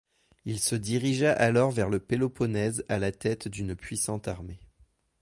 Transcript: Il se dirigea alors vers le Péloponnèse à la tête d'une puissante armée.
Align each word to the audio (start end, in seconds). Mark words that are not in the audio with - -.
Il 0.45 0.59
se 0.59 0.73
dirigea 0.73 1.31
alors 1.31 1.69
vers 1.69 1.87
le 1.87 1.99
Péloponnèse 1.99 2.83
à 2.89 2.97
la 2.97 3.11
tête 3.11 3.47
d'une 3.47 3.75
puissante 3.75 4.27
armée. 4.27 4.59